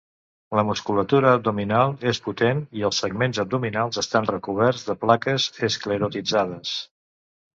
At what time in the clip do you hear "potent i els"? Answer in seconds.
2.27-3.01